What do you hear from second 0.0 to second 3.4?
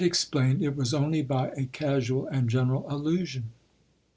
explaiii, it was only by a casual and general allu 1861.